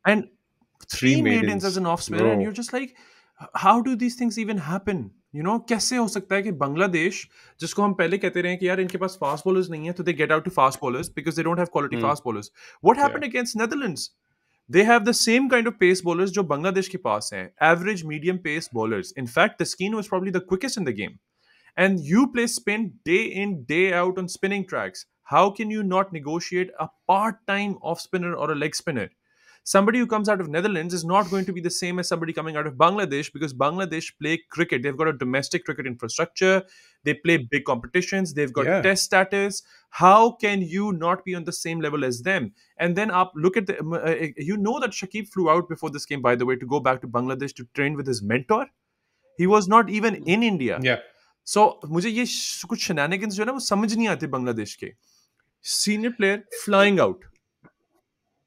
And 0.06 0.28
three, 0.88 1.14
Three 1.16 1.22
maidens. 1.24 1.42
maidens. 1.48 1.66
as 1.70 1.78
an 1.78 1.88
off 1.94 2.04
spinner, 2.04 2.28
and 2.28 2.38
Bro. 2.38 2.44
you're 2.44 2.58
just 2.60 2.72
like, 2.72 2.96
how 3.56 3.74
do 3.82 3.96
these 3.96 4.16
things 4.20 4.38
even 4.38 4.60
happen? 4.68 5.02
you 5.35 5.41
you 5.41 5.47
know 5.47 5.55
know, 5.55 5.69
कैसे 5.69 5.97
हो 5.97 6.07
सकता 6.09 6.35
है 6.35 6.43
कि 6.43 6.51
बांग्लादेश 6.59 7.27
जिसको 7.61 7.83
हम 7.83 7.95
पहले 7.95 8.19
कहते 8.19 8.43
रहे 8.43 8.57
कि 8.57 8.69
यार 8.69 8.81
इनके 8.81 8.99
पास 8.99 9.17
फास्ट 9.21 9.45
बॉलर्स 9.45 9.71
नहीं 9.71 9.87
है 9.87 9.93
तो 9.93 10.03
they 10.03 10.13
get 10.13 10.33
out 10.33 10.45
to 10.45 10.51
fast 10.51 10.81
bowlers 10.81 11.09
because 11.17 11.37
they 11.37 11.43
don't 11.43 11.59
have 11.59 11.69
quality 11.73 12.03
fast 12.03 12.25
bowlers 12.25 12.51
what 12.85 12.99
happened 12.99 13.25
against 13.25 13.57
Netherlands 13.57 14.11
they 14.71 14.83
have 14.83 15.01
the 15.05 15.13
same 15.13 15.49
kind 15.49 15.69
of 15.69 15.75
pace 15.81 16.03
bowlers 16.05 16.31
जो 16.31 16.43
बांग्लादेश 16.45 16.89
के 16.89 16.99
पास 16.99 17.31
हैं 17.35 17.45
average 17.71 18.05
medium 18.07 18.39
pace 18.45 18.69
bowlers 18.75 19.13
in fact 19.19 19.63
Taskin 19.67 19.95
was 19.95 20.09
probably 20.09 20.33
the 20.33 20.43
quickest 20.49 20.79
in 20.79 20.85
the 20.85 20.95
game 20.97 21.19
and 21.77 21.99
you 22.05 22.25
play 22.29 22.47
spin 22.49 22.87
day 23.07 23.19
in 23.43 23.55
day 23.69 23.91
out 23.95 24.19
on 24.19 24.27
spinning 24.29 24.65
tracks 24.69 25.07
how 25.29 25.51
can 25.59 25.73
you 25.73 25.83
not 25.89 26.13
negotiate 26.13 26.71
a 26.71 26.85
part 27.09 27.37
time 27.47 27.75
off 27.85 28.01
spinner 28.01 28.33
और 28.35 28.51
a 28.51 28.55
leg 28.55 28.75
spinner 28.75 29.11
somebody 29.72 30.00
who 30.00 30.08
comes 30.12 30.30
out 30.34 30.42
of 30.44 30.48
netherlands 30.54 30.94
is 30.98 31.04
not 31.10 31.30
going 31.32 31.46
to 31.50 31.54
be 31.58 31.62
the 31.66 31.74
same 31.78 32.00
as 32.04 32.08
somebody 32.14 32.34
coming 32.38 32.56
out 32.62 32.68
of 32.70 32.74
bangladesh 32.84 33.32
because 33.34 33.54
bangladesh 33.64 34.08
play 34.24 34.36
cricket 34.58 34.82
they've 34.86 34.98
got 35.02 35.12
a 35.12 35.14
domestic 35.24 35.66
cricket 35.66 35.90
infrastructure 35.92 36.54
they 37.10 37.14
play 37.26 37.36
big 37.56 37.66
competitions 37.72 38.34
they've 38.40 38.54
got 38.60 38.66
Yeah. 38.72 38.82
test 38.88 39.04
status 39.12 39.62
how 40.02 40.32
can 40.46 40.66
you 40.74 40.92
not 41.04 41.24
be 41.30 41.36
on 41.42 41.46
the 41.52 41.56
same 41.60 41.86
level 41.88 42.08
as 42.10 42.22
them 42.30 42.50
and 42.78 42.96
then 43.02 43.12
up 43.24 43.32
look 43.46 43.62
at 43.64 43.68
the 43.72 43.78
um, 43.84 43.94
uh, 43.94 44.16
you 44.52 44.58
know 44.66 44.80
that 44.86 44.98
shakib 45.02 45.30
flew 45.36 45.50
out 45.56 45.70
before 45.76 45.92
this 45.98 46.06
game 46.14 46.26
by 46.30 46.36
the 46.44 46.50
way 46.52 46.58
to 46.66 46.72
go 46.76 46.80
back 46.90 47.02
to 47.06 47.08
bangladesh 47.20 47.56
to 47.62 47.68
train 47.82 47.96
with 48.02 48.08
his 48.16 48.24
mentor 48.34 48.66
he 49.44 49.48
was 49.56 49.72
not 49.78 49.90
even 50.02 50.22
in 50.38 50.50
india 50.52 50.80
yeah. 50.90 51.08
सो 51.52 51.62
मुझे 51.98 52.10
ये 52.10 52.26
श- 52.32 52.66
कुछ 52.72 52.80
shenanigans 52.88 53.34
जो 53.36 53.42
है 53.42 53.46
ना 53.46 53.52
वो 53.52 53.60
समझ 53.68 53.94
नहीं 53.96 54.08
आते 54.08 54.28
बांग्लादेश 54.34 54.74
के 54.84 54.92
senior 55.64 56.12
player 56.18 56.44
flying 56.64 57.00
out 57.00 57.24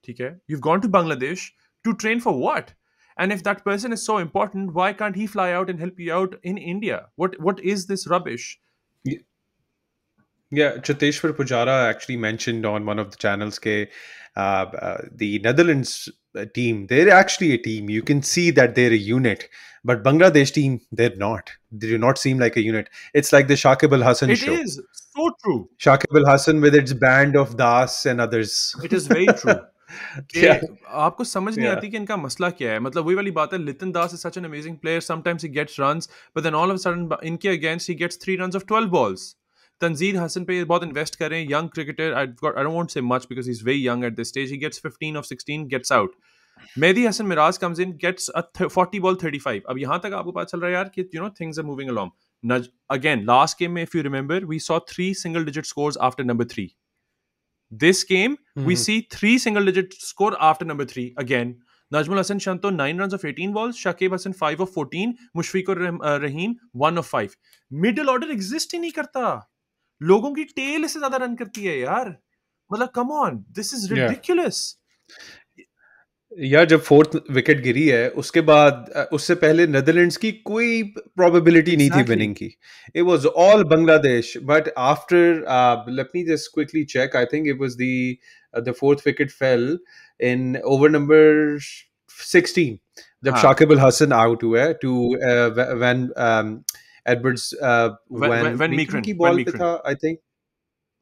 Okay, 0.10 0.36
you've 0.48 0.62
gone 0.62 0.82
to 0.82 0.90
Bangladesh 0.90 1.50
to 1.84 1.94
train 1.96 2.20
for 2.20 2.34
what? 2.34 2.74
And 3.18 3.34
if 3.34 3.44
that 3.44 3.66
person 3.66 3.92
is 3.92 4.06
so 4.06 4.18
important, 4.20 4.74
why 4.74 4.94
can't 4.94 5.16
he 5.16 5.26
fly 5.26 5.52
out 5.52 5.70
and 5.70 5.80
help 5.80 6.00
you 6.00 6.14
out 6.14 6.36
in 6.44 6.58
India? 6.58 7.08
What 7.16 7.40
what 7.40 7.60
is 7.60 7.88
this 7.88 8.08
rubbish? 8.08 8.60
Yeah. 9.04 9.20
Yeah, 10.50 10.78
Cheteshwar 10.78 11.34
Pujara 11.34 11.90
actually 11.90 12.16
mentioned 12.16 12.66
on 12.66 12.86
one 12.86 13.00
of 13.00 13.12
the 13.12 13.18
channels 13.18 13.60
that 13.60 13.90
uh, 14.38 14.40
uh, 14.40 15.02
the 15.12 15.40
Netherlands 15.40 16.10
uh, 16.38 16.46
team, 16.54 16.88
they're 16.88 17.10
actually 17.10 17.52
a 17.54 17.58
team. 17.58 17.90
You 17.90 18.02
can 18.02 18.22
see 18.22 18.52
that 18.52 18.76
they're 18.76 18.94
a 18.94 18.96
unit. 18.96 19.50
But 19.84 20.04
Bangladesh 20.04 20.54
team, 20.54 20.80
they're 20.92 21.16
not. 21.18 21.52
They 21.72 21.88
do 21.88 21.98
not 21.98 22.18
seem 22.18 22.40
like 22.40 22.56
a 22.56 22.62
unit. 22.62 22.90
It's 23.14 23.34
like 23.34 23.48
the 23.48 23.56
Shakib 23.56 23.92
Al 23.92 24.04
Hassan 24.04 24.34
show. 24.36 24.54
It 24.54 24.60
is 24.60 24.82
so 24.92 25.32
true. 25.44 25.70
Shakib 25.80 26.16
Al 26.16 26.32
Hassan 26.32 26.62
with 26.62 26.76
its 26.76 26.94
band 26.94 27.36
of 27.36 27.58
Das 27.58 28.06
and 28.06 28.22
others. 28.22 28.74
It 28.84 28.94
is 28.94 29.08
very 29.08 29.28
true. 29.28 29.60
yeah. 30.36 30.66
आपको 30.88 31.24
समझ 31.24 31.56
नहीं 31.58 31.66
yeah. 31.66 31.78
आती 31.78 31.90
कि 31.90 31.98
इनका 31.98 32.18
मसला 32.18 32.50
क्या 32.50 32.72
है। 32.72 32.80
मतलब 32.80 33.06
वही 33.06 33.16
वाली 33.16 33.32
बात 33.32 33.54
है 33.54 33.60
Litton 33.64 33.92
Das 33.92 34.14
is 34.14 34.20
such 34.20 34.38
an 34.38 34.46
amazing 34.46 34.78
player 34.78 35.02
sometimes 35.02 35.44
he 35.44 35.50
gets 35.50 35.80
runs 35.80 36.10
but 36.36 36.44
then 36.44 36.56
all 36.56 36.72
of 36.72 36.78
sudden 36.78 37.18
इनके 37.24 37.50
against 37.50 37.90
he 37.90 37.96
gets 37.96 38.22
three 38.24 38.36
runs 38.36 38.56
off 38.56 38.66
twelve 38.68 38.90
balls 38.90 39.36
Tanzid 39.82 40.18
Hasan 40.18 40.44
पे 40.44 40.64
बहुत 40.64 40.84
इन्वेस्ट 40.84 41.16
करें 41.16 41.40
young 41.52 41.70
cricketer 41.70 42.14
I 42.14 42.26
I 42.26 42.64
don't 42.64 42.74
want 42.76 42.90
say 42.90 43.02
much 43.02 43.28
because 43.30 43.48
he 43.48 43.52
is 43.52 43.64
very 43.66 43.88
young 43.88 44.06
at 44.06 44.16
this 44.16 44.30
stage 44.30 44.52
he 44.52 44.58
gets 44.58 44.82
15 44.86 45.16
off 45.16 45.26
16 45.26 45.68
gets 45.70 45.92
out 45.92 46.16
Mehidy 46.78 47.06
Hasan 47.06 47.26
Miraz 47.26 47.58
comes 47.58 47.80
in 47.80 47.92
gets 48.02 48.32
forty 48.62 49.00
ball 49.00 49.16
thirty 49.24 49.40
five 49.40 49.62
अब 49.70 49.78
यहाँ 49.78 50.00
तक 50.04 50.14
आपको 50.14 50.32
पता 50.32 50.44
चल 50.44 50.60
रहा 50.60 50.70
है 50.70 50.76
यार 50.76 50.92
कि 50.96 51.02
you 51.16 51.22
know 51.22 51.30
things 51.30 51.60
are 51.60 51.66
moving 51.66 51.90
along 51.90 52.68
again 52.90 53.24
last 53.26 53.60
game 53.60 53.72
में 53.72 53.82
if 53.84 53.98
you 53.98 54.04
remember 54.04 54.46
we 54.46 54.60
saw 54.60 54.80
three 54.90 55.14
single 55.14 55.46
digit 55.46 55.66
scores 55.66 55.98
after 56.02 56.24
number 56.24 56.46
three 56.46 56.70
this 57.73 58.01
game 58.05 58.33
we 58.57 58.75
Mhm. 58.75 58.81
see 58.81 58.97
three 59.13 59.35
single 59.43 59.69
digit 59.69 59.95
score 60.07 60.33
after 60.49 60.67
number 60.71 60.87
three 60.87 61.05
again. 61.17 61.53
Najmul 61.93 62.19
Hassan 62.19 62.39
Shanto, 62.39 62.71
nine 62.75 63.01
runs 63.03 63.15
of 63.17 63.25
18 63.31 63.55
balls. 63.55 63.79
Shakib 63.79 64.15
Hassan, 64.17 64.35
five 64.43 64.61
of 64.61 64.71
14. 64.77 65.15
Mushfiqur 65.39 65.77
Rah- 65.81 66.11
uh, 66.11 66.19
Rahim, 66.23 66.55
one 66.85 67.01
of 67.03 67.09
five. 67.09 67.35
Middle 67.87 68.13
order 68.15 68.29
exist 68.37 68.73
ही 68.75 68.79
नहीं 68.79 68.93
करता 68.99 69.25
लोगों 70.01 70.33
की 70.35 70.45
tell 70.59 70.85
इससे 70.85 70.99
ज्यादा 70.99 71.17
run 71.25 71.35
करती 71.37 71.65
है 71.65 71.79
यार 71.79 72.09
मतलब 72.71 72.89
come 72.95 73.11
on 73.19 73.45
this 73.59 73.75
is 73.75 73.85
Yeah. 73.93 74.01
Ridiculous 74.03 74.63
या 76.38 76.64
जब 76.66 76.82
फोर्थ 76.82 77.16
विकेट 77.32 77.62
गिरी 77.64 77.88
है 77.88 78.10
उसके 78.22 78.42
बाद 78.42 79.10
उससे 79.14 79.36
पहले 79.36 79.68
नेदरलैंड्स 79.68 80.18
की 80.18 80.32
कोई 80.32 80.82
प्रोबेबिलिटी 80.98 81.76
नहीं 81.78 81.90
थी 81.90 82.04
विनिंग 82.04 82.36
की। 82.36 82.46
It 82.96 83.04
was 83.04 83.26
all 83.26 83.64
Bangladesh 83.64 84.34
but 84.44 84.70
after 84.78 85.46
let 85.90 86.10
me 86.16 86.24
just 86.24 86.52
quickly 86.54 86.84
check 86.84 87.16
I 87.16 87.26
think 87.26 87.48
it 87.48 87.62
was 87.62 87.76
the 87.82 88.16
the 88.68 88.74
fourth 88.80 89.00
wicket 89.06 89.32
fell 89.32 89.78
in 90.20 90.58
over 90.66 90.90
number 90.90 91.58
16 92.34 92.70
जब 93.24 93.32
हाँ. 93.32 93.42
शाकिब 93.42 93.72
अल 93.72 93.80
हसन 93.80 94.12
आउट 94.14 94.44
हुआ 94.44 94.72
टू 94.82 94.94
व्हेन 95.24 96.10
एडवर्ड्स 97.08 97.54
व्हेन 98.12 99.02
की 99.02 99.14
ball 99.14 99.44
पे 99.44 99.52
था 99.52 99.74
I 99.88 99.96
think 99.96 100.20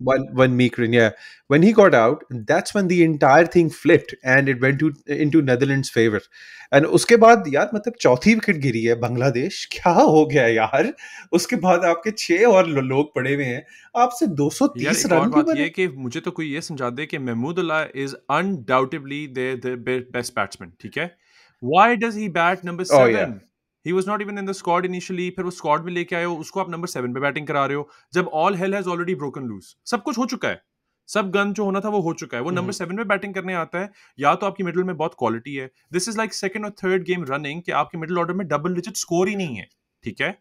one 0.02 0.28
one 0.34 0.58
Mikrin, 0.58 0.94
yeah. 0.94 1.12
When 1.48 1.62
he 1.62 1.72
got 1.72 1.94
out, 1.94 2.24
that's 2.30 2.74
when 2.74 2.88
the 2.88 3.04
entire 3.04 3.46
thing 3.46 3.70
flipped 3.70 4.14
and 4.24 4.50
it 4.50 4.60
went 4.60 4.80
to 4.80 4.94
into 5.08 5.42
Netherlands' 5.42 5.90
favor. 5.90 6.22
And 6.72 6.86
उसके 6.98 7.18
बाद 7.18 7.44
यार 7.54 7.70
मतलब 7.74 7.94
चौथी 8.02 8.34
विकेट 8.34 8.58
गिरी 8.62 8.84
है 8.84 8.96
बांग्लादेश 9.00 9.66
क्या 9.72 9.94
हो 9.94 10.25
गया 10.25 10.48
यार 10.48 10.94
उसके 11.34 11.56
बाद 11.68 11.86
आपके 11.86 12.12
छह 12.18 12.46
और 12.46 12.68
लोग 12.68 13.14
पड़े 13.16 13.34
हुए 13.34 13.46
हैं 13.46 13.64
आपसे 13.98 14.25
यार 14.25 14.36
230 14.36 15.06
एक 15.06 15.12
रन 15.12 15.32
क्यों 15.32 15.46
बात 15.46 15.58
ये 15.58 15.70
कि 15.70 15.88
मुझे 15.88 16.20
तो 16.20 16.32
कोई 16.32 16.52
ये 16.54 16.62
समझा 16.62 16.90
दे 16.90 17.06
कि 17.06 17.18
Mahmudullah 17.60 17.84
is 18.04 18.16
undoubtedly 18.40 19.28
the 19.38 19.75
best 19.90 20.36
batsman 20.36 20.72
ठीक 20.82 20.98
है 20.98 21.16
why 21.64 21.96
does 21.96 22.18
he 22.18 22.30
bat 22.30 22.66
number 22.66 22.84
Oh, 22.84 23.06
yeah. 23.06 23.16
Seven 23.16 23.40
he 23.86 23.92
was 23.92 24.08
not 24.10 24.22
even 24.22 24.38
in 24.39 24.46
the 24.46 24.51
squad 24.51 24.86
initially 24.86 25.30
फिर 25.36 25.46
वो 25.46 25.51
स्क्वाड 25.51 25.84
में 25.86 25.92
लेके 25.94 26.15
आए 26.15 26.24
हो 26.24 26.36
उसको 26.38 26.60
आप 26.60 26.70
नंबर 26.72 26.88
सेवन 26.88 27.13
पे 27.13 27.20
बैटिंग 27.20 27.48
करा 27.48 27.65
रहे 27.65 27.77
हो 27.77 27.89
जब 28.13 28.30
all 28.44 28.56
hell 28.56 28.75
has 28.75 28.88
already 28.88 29.15
broken 29.15 29.48
loose 29.48 29.75
सब 29.92 30.04
कुछ 30.04 30.18
हो 30.18 30.25
चुका 30.25 30.50
है 30.50 30.62
सब 31.10 31.30
गन 31.32 31.54
जो 31.54 31.65
होना 31.65 31.80
था 31.80 31.89
वो 31.89 32.00
हो 32.01 32.13
चुका 32.13 32.38
है 32.38 32.44
वो 32.44 32.51
नंबर 32.51 32.74
सेवन 32.74 32.96
में 32.96 33.08
बैटिंग 33.08 33.34
करने 33.34 33.54
आता 33.54 33.80
है 33.80 33.92
या 34.20 34.34
तो 34.36 34.48
आपकी 34.48 34.63
मिडिल 34.63 34.84
में 34.84 34.96
बहुत 34.96 35.15
क्वालिटी 35.20 35.56
है 35.56 35.70
दिस 35.94 36.10
इज 36.10 36.18
लाइक 36.18 36.34
सेकंड 36.34 36.65
और 36.65 36.72
थर्ड 36.84 37.04
गेम 37.08 37.25
रनिंग 37.30 37.62
कि 37.63 37.72
आपके 37.84 37.98
मिडिल 37.98 38.20
ऑर्डर 38.20 38.34
में 38.34 38.48
डबल 38.48 38.75
डिजिट 38.75 38.98
स्कोर 38.98 39.30
ही 39.30 39.36
नहीं 39.36 39.56
है 39.58 39.68
ठीक 40.04 40.22
है 40.22 40.34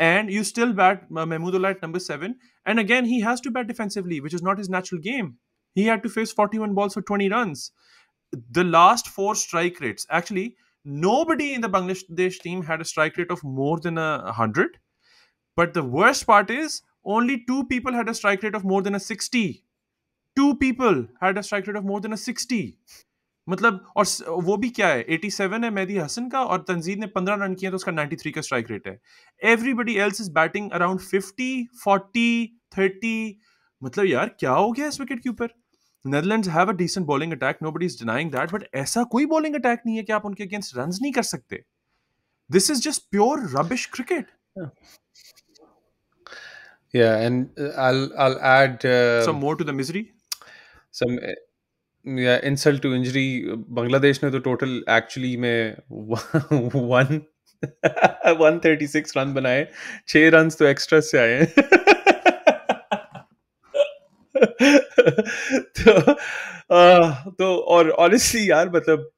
and 0.00 0.30
you 0.30 0.44
still 0.44 0.72
bat 0.72 1.04
uh, 1.04 1.24
Mahmudullah 1.24 1.70
at 1.70 1.82
number 1.82 1.98
seven. 1.98 2.36
And 2.66 2.78
again, 2.78 3.04
he 3.04 3.20
has 3.20 3.40
to 3.42 3.50
bat 3.50 3.66
defensively, 3.66 4.20
which 4.20 4.34
is 4.34 4.42
not 4.42 4.58
his 4.58 4.68
natural 4.68 5.00
game. 5.00 5.36
He 5.76 5.84
had 5.84 6.02
to 6.02 6.08
face 6.08 6.32
41 6.32 6.74
balls 6.74 6.94
for 6.94 7.02
20 7.02 7.28
runs. 7.28 7.72
The 8.50 8.64
last 8.64 9.08
four 9.08 9.34
strike 9.34 9.80
rates, 9.80 10.06
actually, 10.10 10.56
nobody 10.85 11.53
in 11.53 11.61
the 11.61 11.69
Bangladesh 11.69 12.39
team 12.39 12.63
had 12.63 12.81
a 12.81 12.85
strike 12.85 13.17
rate 13.17 13.31
of 13.31 13.43
more 13.43 13.79
than 13.79 13.97
a 13.97 14.09
100. 14.25 14.79
But 15.57 15.73
the 15.73 15.83
worst 15.97 16.25
part 16.27 16.49
is 16.49 16.81
only 17.05 17.37
two 17.45 17.63
people 17.65 17.93
had 17.93 18.09
a 18.09 18.13
strike 18.13 18.43
rate 18.43 18.55
of 18.55 18.63
more 18.63 18.81
than 18.81 18.95
a 18.95 18.99
60. 18.99 19.43
Two 20.37 20.55
people 20.55 21.07
had 21.21 21.37
a 21.37 21.43
strike 21.43 21.67
rate 21.67 21.75
of 21.75 21.85
more 21.85 22.01
than 22.01 22.13
a 22.13 22.21
60. 22.25 22.61
मतलब 23.47 23.85
और 23.97 24.05
स- 24.05 24.23
वो 24.47 24.55
भी 24.57 24.69
क्या 24.69 24.87
है 24.87 25.05
87 25.17 25.63
है 25.63 25.69
मेहदी 25.69 25.97
हसन 25.97 26.27
का 26.29 26.43
और 26.43 26.59
तंजीद 26.67 26.99
ने 26.99 27.07
15 27.17 27.41
रन 27.41 27.53
किए 27.61 27.69
तो 27.69 27.75
उसका 27.75 27.91
93 27.91 28.31
का 28.31 28.41
स्ट्राइक 28.41 28.71
रेट 28.71 28.87
है 28.87 28.99
everybody 29.51 29.95
else 30.05 30.21
is 30.21 30.29
batting 30.31 30.69
around 30.71 30.99
50 30.99 31.47
40 31.87 32.47
30 32.77 33.31
मतलब 33.83 34.05
यार 34.05 34.35
क्या 34.39 34.51
हो 34.51 34.71
गया 34.71 34.87
इस 34.87 34.99
विकेट 34.99 35.19
के 35.23 35.29
ऊपर 35.29 35.53
Netherlands 36.04 36.48
have 36.48 36.68
a 36.68 36.72
decent 36.76 37.06
bowling 37.06 37.32
attack 37.32 37.56
nobody 37.62 37.86
is 37.86 37.98
denying 37.98 38.30
that 38.32 38.52
but 38.52 38.64
ऐसा 38.74 39.02
कोई 39.14 39.26
बॉलिंग 39.26 39.54
अटैक 39.54 39.80
नहीं 39.86 39.96
है 39.96 40.02
कि 40.02 40.12
आप 40.12 40.24
उनके 40.26 40.44
अगेंस्ट 40.44 40.76
रन्स 40.78 40.98
नहीं 41.02 41.12
कर 41.12 41.22
सकते। 41.22 41.62
This 42.50 42.70
is 42.70 42.80
just 42.88 43.02
pure 43.10 43.48
rubbish 43.56 43.86
cricket 43.94 44.26
yeah 46.94 47.22
and 47.22 47.58
uh, 47.60 47.72
I'll 47.84 48.04
I'll 48.24 48.38
add 48.50 48.84
uh, 48.90 49.24
some 49.26 49.36
more 49.36 49.56
to 49.56 49.64
the 49.64 49.70
misery 49.70 50.02
some 50.94 51.16
uh, 51.30 51.34
yeah 52.06 52.38
insult 52.50 52.82
to 52.84 52.92
injury. 52.98 53.24
Bangladesh 53.78 54.22
ने 54.24 54.30
तो 54.30 54.38
टोटल 54.46 54.70
एक्चुअली 54.90 55.36
में 55.36 55.76
वन 55.90 57.20
136 58.32 59.16
रन 59.16 59.34
बनाए। 59.34 59.66
छह 60.08 60.28
run 60.34 60.50
तो 60.50 60.64
extra 60.64 61.00
से 61.00 61.18
आए 61.18 61.34
हैं 61.34 61.48
तो 65.80 66.14
तो 67.30 67.56
और 67.56 67.90
ऑनेस्टली 67.90 68.50
यार 68.50 68.70
मतलब 68.70 69.10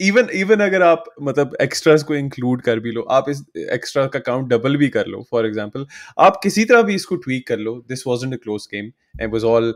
इवन 0.00 0.28
इवन 0.34 0.60
अगर 0.60 0.82
आप 0.82 1.04
मतलब 1.22 1.56
एक्स्ट्रास 1.60 2.02
को 2.02 2.14
इंक्लूड 2.14 2.62
कर 2.62 2.78
भी 2.80 2.90
लो, 2.90 3.02
आप 3.02 3.28
इस 3.28 3.42
एक्स्ट्रा 3.56 4.06
का 4.06 4.18
काउंट 4.18 4.48
डबल 4.48 4.76
भी 4.76 4.88
कर 4.88 5.06
लो 5.06 5.22
फॉर 5.30 5.46
एग्जांपल 5.46 5.86
आप 6.18 6.40
किसी 6.42 6.64
तरह 6.64 6.82
भी 6.82 6.94
इसको 6.94 7.16
ट्वीक 7.16 7.46
कर 7.48 7.58
लो 7.58 7.74
this 7.88 8.06
wasn't 8.06 8.34
a 8.34 8.36
close 8.36 8.68
game 8.74 8.90
and 9.20 9.32
was 9.32 9.44
all 9.44 9.74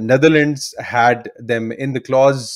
Netherlands 0.00 0.74
had 0.84 1.28
them 1.42 1.72
in 1.72 1.92
the 1.92 2.02
claws 2.10 2.46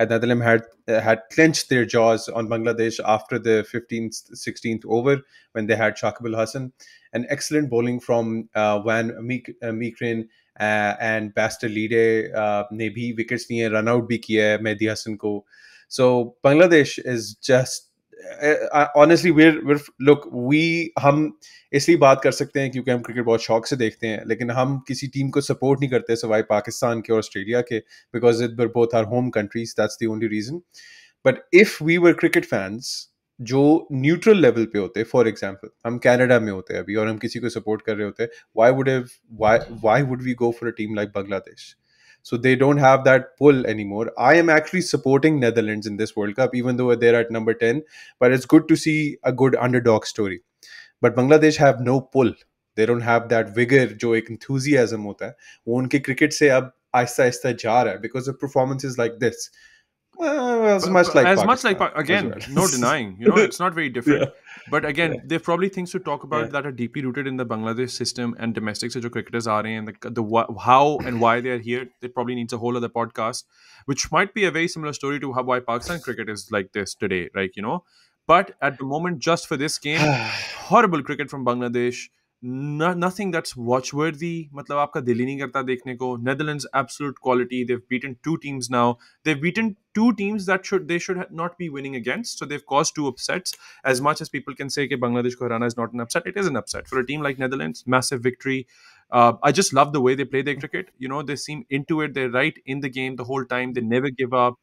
and 0.00 0.08
Netherlands 0.08 0.44
had 0.44 0.62
uh, 0.88 1.00
had 1.00 1.20
clenched 1.30 1.68
their 1.68 1.84
jaws 1.84 2.28
on 2.30 2.48
Bangladesh 2.48 2.98
after 3.04 3.38
the 3.38 3.66
15th, 3.70 4.32
16th 4.32 4.86
over 4.86 5.20
when 5.52 5.66
they 5.66 5.76
had 5.76 5.94
Shakibul 5.94 6.34
Hassan. 6.34 6.72
An 7.12 7.26
excellent 7.28 7.68
bowling 7.68 8.00
from 8.00 8.48
uh, 8.54 8.80
Van 8.80 9.14
Meek, 9.20 9.50
uh, 9.62 9.66
Meekeren 9.66 10.26
uh, 10.58 10.94
and 11.00 11.34
Bas 11.34 11.58
de 11.58 11.68
Leede 11.68 12.34
uh, 12.34 12.64
ne 12.70 12.88
bhi 12.88 13.14
wickets 13.14 13.46
liye, 13.50 13.70
run 13.70 13.88
out 13.88 14.08
bhi 14.08 14.18
kiya 14.24 14.58
Mehdi 14.60 14.88
Hassan 14.88 15.18
ko. 15.18 15.44
So 15.88 16.36
Bangladesh 16.42 16.98
is 17.04 17.34
just 17.34 17.89
honestly, 18.94 19.30
we're 19.30 19.58
we're, 19.64 19.80
look, 20.00 20.26
we, 20.44 20.62
हम 20.98 21.32
इसलिए 21.72 21.98
बात 21.98 22.20
कर 22.22 22.32
सकते 22.32 22.60
हैं 22.60 22.70
क्योंकि 22.70 22.90
हम 22.90 23.00
cricket 23.02 23.24
बहुत 23.24 23.42
शौक 23.42 23.66
से 23.66 23.76
देखते 23.76 24.06
हैं, 24.06 24.22
लेकिन 24.26 24.50
हम 24.50 24.78
किसी 24.88 25.06
टीम 25.08 25.30
को 25.30 25.40
सपोर्ट 25.40 25.80
नहीं 25.80 25.90
करते 25.90 26.16
सवाई 26.16 26.42
पाकिस्तान 26.48 27.00
के 27.00 27.12
और 27.12 27.18
ऑस्ट्रेलिया 27.18 27.60
के 27.62 27.78
because 28.14 28.42
it 28.44 28.58
were 28.60 28.66
both 28.74 28.94
are 28.94 29.04
home 29.04 29.30
countries 29.30 29.74
that's 29.80 29.98
the 30.02 30.06
only 30.10 30.26
reason 30.28 30.60
but 31.24 31.42
if 31.54 31.82
we 31.84 31.98
were 31.98 32.12
cricket 32.20 32.44
fans 32.44 32.96
जो 33.40 33.62
न्यूट्रल 33.92 34.40
लेवल 34.42 34.64
पे 34.72 34.78
होते 34.78 35.02
फॉर 35.04 35.28
एग्ज़ाम्पल 35.28 35.68
हम 35.86 35.98
कैनेडा 35.98 36.38
में 36.40 36.50
होते 36.52 36.76
अभी, 36.78 36.94
और 36.94 37.08
हम 37.08 37.18
किसी 37.18 37.38
को 37.38 37.48
सपोर्ट 37.48 37.82
कर 37.82 37.96
रहे 37.96 38.06
होते 38.06 38.28
why 38.56 38.70
would 38.72 38.88
why 39.82 40.02
would 40.02 40.22
we 40.22 40.34
go 40.34 40.50
for 40.60 40.68
a 40.68 40.74
team 40.76 40.94
like 40.94 41.12
Bangladesh 41.14 41.74
So 42.23 42.37
they 42.37 42.55
don't 42.55 42.77
have 42.77 43.03
that 43.05 43.37
pull 43.37 43.65
anymore. 43.67 44.11
I 44.17 44.33
am 44.35 44.49
actually 44.49 44.81
supporting 44.81 45.39
Netherlands 45.39 45.85
in 45.85 45.97
this 45.97 46.15
World 46.15 46.35
Cup, 46.35 46.55
even 46.55 46.77
though 46.77 46.95
they're 46.95 47.19
at 47.19 47.29
number 47.31 47.53
10. 47.53 47.83
But 48.19 48.31
it's 48.31 48.45
good 48.45 48.67
to 48.69 48.75
see 48.75 49.17
a 49.23 49.31
good 49.31 49.55
underdog 49.55 50.05
story. 50.05 50.41
But 51.01 51.15
Bangladesh 51.15 51.57
have 51.57 51.81
no 51.81 52.01
pull. 52.01 52.33
They 52.75 52.85
don't 52.87 53.01
have 53.01 53.29
that 53.29 53.53
vigor 53.55 53.85
जो 54.05 54.15
एक 54.15 54.29
enthusiasm 54.31 55.03
होता 55.05 55.25
है 55.25 55.35
वो 55.67 55.77
उनके 55.81 55.99
cricket 56.07 56.33
से 56.33 56.49
अब 56.55 56.71
आहिस्ता 56.95 57.23
आहिस्ता 57.23 57.51
जा 57.65 57.81
रहा 57.83 57.93
है 57.93 58.01
because 58.01 58.27
of 58.27 58.39
performances 58.39 58.97
like 59.03 59.19
this. 59.19 59.49
Well, 60.17 60.65
as 60.73 60.83
But- 60.83 60.91
much 60.93 61.07
but 61.07 61.15
like 61.15 61.27
as 61.27 61.45
much 61.51 61.63
like 61.67 61.77
Pakistan 61.79 61.93
Pa- 61.93 61.99
again, 62.01 62.33
as 62.41 62.47
well. 62.47 62.55
no 62.57 62.67
denying. 62.73 63.15
You 63.19 63.27
know, 63.29 63.37
it's 63.47 63.59
not 63.59 63.73
very 63.79 63.89
different. 63.89 64.21
Yeah. 64.21 64.48
But 64.68 64.84
again, 64.84 65.14
Yeah. 65.14 65.20
there 65.24 65.36
are 65.36 65.40
probably 65.48 65.68
things 65.68 65.92
to 65.92 65.98
talk 65.98 66.24
about 66.24 66.46
Yeah. 66.46 66.50
that 66.56 66.66
are 66.66 66.72
deeply 66.72 67.02
rooted 67.04 67.26
in 67.26 67.36
the 67.36 67.46
Bangladesh 67.46 67.90
system 67.90 68.34
and 68.38 68.54
domestic 68.54 68.92
jo 68.92 69.08
cricketers 69.08 69.46
are 69.46 69.64
in, 69.66 69.78
and 69.78 69.88
the, 69.88 70.10
the 70.10 70.24
how 70.60 70.98
and 70.98 71.20
why 71.20 71.40
they 71.40 71.50
are 71.50 71.58
here. 71.58 71.88
It 72.02 72.14
probably 72.14 72.34
needs 72.34 72.52
a 72.52 72.58
whole 72.58 72.76
other 72.76 72.88
podcast, 72.88 73.44
which 73.86 74.10
might 74.12 74.34
be 74.34 74.44
a 74.44 74.50
very 74.50 74.68
similar 74.68 74.92
story 74.92 75.20
to 75.20 75.32
how 75.32 75.42
why 75.42 75.60
Pakistan 75.60 76.00
cricket 76.00 76.28
is 76.28 76.48
like 76.50 76.72
this 76.72 76.94
today, 76.94 77.28
right? 77.34 77.50
You 77.54 77.62
know, 77.62 77.84
but 78.26 78.54
at 78.60 78.78
the 78.78 78.84
moment, 78.84 79.18
just 79.20 79.46
for 79.46 79.56
this 79.56 79.78
game, 79.78 80.00
horrible 80.72 81.02
cricket 81.02 81.30
from 81.30 81.44
Bangladesh. 81.44 82.08
No, 82.42 82.94
nothing 82.94 83.30
that's 83.32 83.54
watchworthy. 83.54 84.48
मतलब 84.54 84.78
आपका 84.78 85.00
दिल 85.00 85.18
ही 85.18 85.24
नहीं 85.24 85.38
करता 85.38 85.62
देखने 85.62 85.94
को. 85.94 86.06
Netherlands 86.28 86.66
absolute 86.80 87.18
quality. 87.26 87.64
They've 87.64 87.82
beaten 87.88 88.16
two 88.28 88.36
teams 88.44 88.70
now. 88.70 88.98
They've 89.24 89.42
beaten 89.42 89.76
two 89.94 90.14
teams 90.20 90.46
that 90.46 90.64
should 90.64 90.88
they 90.88 90.98
should 90.98 91.20
not 91.30 91.58
be 91.58 91.68
winning 91.68 91.96
against. 91.96 92.38
So 92.38 92.46
they've 92.46 92.64
caused 92.74 92.94
two 92.94 93.06
upsets. 93.06 93.52
As 93.84 94.00
much 94.00 94.22
as 94.22 94.30
people 94.30 94.54
can 94.54 94.70
say 94.70 94.88
that 94.88 95.00
Bangladesh 95.00 95.36
ko 95.38 95.44
harana 95.44 95.66
is 95.66 95.76
not 95.76 95.92
an 95.92 96.00
upset, 96.00 96.26
it 96.26 96.36
is 96.36 96.46
an 96.46 96.56
upset 96.56 96.88
for 96.88 96.98
a 96.98 97.06
team 97.06 97.20
like 97.20 97.38
Netherlands. 97.38 97.84
Massive 97.86 98.22
victory. 98.22 98.66
Uh, 99.10 99.32
I 99.42 99.52
just 99.52 99.74
love 99.74 99.92
the 99.92 100.00
way 100.00 100.14
they 100.14 100.24
play 100.24 100.42
their 100.42 100.56
cricket. 100.56 100.90
You 100.98 101.08
know, 101.08 101.22
they 101.22 101.36
seem 101.36 101.64
into 101.68 102.00
it. 102.00 102.14
They're 102.14 102.30
right 102.30 102.54
in 102.64 102.80
the 102.80 102.88
game 102.88 103.16
the 103.16 103.24
whole 103.24 103.44
time. 103.44 103.74
They 103.74 103.82
never 103.82 104.16
give 104.22 104.32
up. 104.32 104.58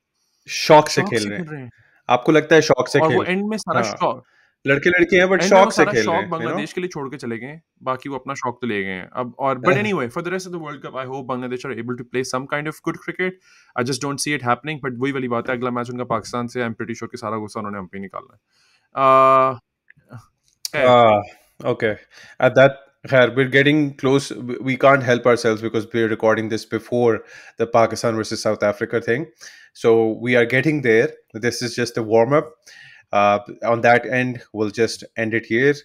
शौक 0.47 0.87
से 0.89 1.01
शौक 1.01 1.09
खेल 1.09 1.19
से 1.19 1.29
रहे 1.29 1.37
खेल 1.37 1.45
हैं 1.45 1.51
रहे 1.51 1.61
हैं. 1.61 1.69
आपको 2.09 2.31
लगता 2.31 2.55
है 2.55 2.61
शौक 2.61 2.87
से 2.87 2.99
और 2.99 3.13
वो 3.13 3.23
खेल 3.23 3.31
एंड 3.31 3.45
में 3.45 3.57
सारा 3.57 3.81
हाँ. 3.81 3.91
शौक 3.91 4.23
लड़के 4.65 4.89
लड़के 4.89 5.17
हैं 5.17 5.27
बट 5.29 5.41
वो 5.41 5.47
शौक 5.47 5.71
से 5.71 5.85
खेल 5.85 5.93
रहे 5.93 6.03
शौक 6.03 6.15
हैं 6.15 6.29
बांग्लादेश 6.29 6.73
के 6.73 6.81
लिए 6.81 6.89
छोड़ 6.93 7.07
के 7.09 7.17
चले 7.17 7.37
गए 7.37 7.59
बाकी 7.83 8.09
वो 8.09 8.15
अपना 8.15 8.33
शौक 8.41 8.57
तो 8.61 8.67
ले 8.67 8.81
गए 8.83 8.91
हैं 8.91 9.07
अब 9.21 9.35
और 9.39 9.57
but 9.59 9.77
anyway 9.77 10.07
for 10.15 10.23
the 10.23 10.33
rest 10.33 10.47
of 10.47 10.55
the 10.55 10.61
world 10.61 10.81
cup 10.85 10.97
I 10.97 11.05
hope 11.05 11.25
Bangladesh 11.25 11.65
are 11.65 11.79
able 11.79 11.95
to 11.97 12.03
play 12.11 12.23
some 12.31 12.45
kind 12.55 12.67
of 12.67 12.79
good 12.85 12.97
cricket 13.03 13.39
I 13.79 13.83
just 13.91 14.01
don't 14.01 14.19
see 14.19 14.33
it 14.35 14.43
happening 14.45 14.79
but 14.83 14.97
वही 15.03 15.11
वाली 15.11 15.27
बात 15.35 15.49
है 15.49 15.55
अगला 15.57 15.71
मैच 15.79 15.89
उनका 15.89 16.03
पाकिस्तान 16.15 16.47
से 16.47 16.61
आई 16.61 16.65
एम 16.65 16.73
प्रीटी 16.81 16.95
श्योर 16.95 17.09
कि 17.11 17.17
सारा 17.17 17.37
गुस्सा 17.37 17.59
उन्होंने 17.59 17.77
हम 17.77 17.87
पे 17.93 17.99
निकालना 17.99 18.33
है 18.33 18.39
Ah, 20.73 21.21
okay. 21.63 21.97
At 22.39 22.55
that, 22.55 22.79
Khair, 23.07 23.35
we're 23.35 23.47
getting 23.47 23.95
close. 23.95 24.31
We 24.31 24.57
we 24.59 24.77
can't 24.77 25.03
help 25.03 25.25
ourselves 25.25 25.61
because 25.61 25.87
we're 25.93 26.09
recording 26.09 26.49
this 26.49 26.65
before 26.65 27.23
the 27.57 27.67
Pakistan 27.67 28.15
versus 28.15 28.41
South 28.41 28.63
Africa 28.63 29.01
thing. 29.01 29.27
So 29.73 29.93
we 30.21 30.35
are 30.35 30.45
getting 30.45 30.81
there. 30.81 31.09
This 31.33 31.61
is 31.61 31.75
just 31.75 31.97
a 31.97 32.03
warm 32.03 32.33
up. 32.33 32.51
uh, 33.11 33.39
on 33.65 33.81
that 33.81 34.05
end, 34.05 34.41
we'll 34.53 34.69
just 34.69 35.03
end 35.15 35.33
it 35.33 35.45
here. 35.45 35.75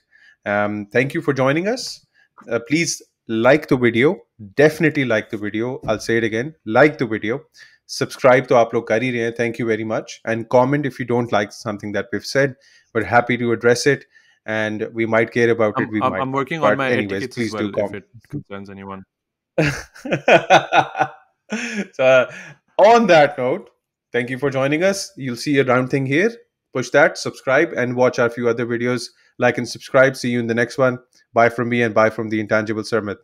Um, 0.44 0.86
thank 0.86 1.14
you 1.14 1.22
for 1.22 1.32
joining 1.32 1.68
us. 1.68 2.04
Uh, 2.50 2.58
please 2.68 3.02
like 3.28 3.68
the 3.68 3.76
video. 3.76 4.20
Definitely 4.56 5.04
like 5.04 5.30
the 5.30 5.36
video. 5.36 5.80
I'll 5.86 6.00
say 6.00 6.16
it 6.16 6.24
again. 6.24 6.54
Like 6.64 6.98
the 6.98 7.06
video. 7.06 7.42
Subscribe 7.86 8.48
to 8.48 8.54
Upload 8.54 8.86
Career. 8.86 9.32
Thank 9.32 9.58
you 9.58 9.66
very 9.66 9.84
much. 9.84 10.20
And 10.24 10.48
comment 10.48 10.86
if 10.86 10.98
you 10.98 11.04
don't 11.04 11.30
like 11.30 11.52
something 11.52 11.92
that 11.92 12.08
we've 12.12 12.26
said. 12.26 12.56
We're 12.94 13.04
happy 13.04 13.36
to 13.38 13.52
address 13.52 13.86
it. 13.86 14.06
And 14.46 14.88
we 14.92 15.06
might 15.06 15.30
care 15.30 15.50
about 15.50 15.74
I'm, 15.76 15.84
it. 15.84 15.90
We 15.90 16.02
I'm, 16.02 16.12
might. 16.12 16.20
I'm 16.20 16.32
working 16.32 16.60
but 16.60 16.72
on 16.72 16.78
my 16.78 16.90
anyways, 16.90 17.28
please 17.28 17.52
well, 17.52 17.68
do 17.68 17.72
comment. 17.72 18.04
if 18.14 18.24
it 18.24 18.30
concerns 18.30 18.70
anyone. 18.70 19.04
so, 21.92 22.04
uh, 22.04 22.32
on 22.78 23.06
that 23.06 23.36
note, 23.38 23.70
thank 24.10 24.30
you 24.30 24.38
for 24.38 24.50
joining 24.50 24.82
us. 24.82 25.12
You'll 25.16 25.36
see 25.36 25.58
a 25.58 25.64
round 25.64 25.90
thing 25.90 26.06
here. 26.06 26.32
Push 26.72 26.90
that, 26.90 27.18
subscribe, 27.18 27.72
and 27.72 27.96
watch 27.96 28.18
our 28.18 28.30
few 28.30 28.48
other 28.48 28.66
videos. 28.66 29.06
Like 29.38 29.58
and 29.58 29.68
subscribe. 29.68 30.16
See 30.16 30.30
you 30.30 30.40
in 30.40 30.46
the 30.46 30.54
next 30.54 30.78
one. 30.78 30.98
Bye 31.32 31.48
from 31.48 31.68
me 31.68 31.82
and 31.82 31.94
bye 31.94 32.10
from 32.10 32.28
the 32.28 32.40
intangible 32.40 32.82
Sarmad. 32.82 33.16